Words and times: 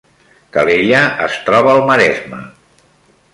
Calella 0.55 1.01
es 1.25 1.35
troba 1.49 1.71
al 1.75 1.85
Maresme 1.91 2.41